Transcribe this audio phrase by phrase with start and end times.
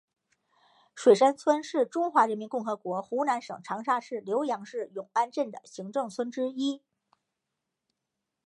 [0.95, 6.81] 水山村是中华人民共和国湖南省长沙市浏阳市永安镇的行政村之一。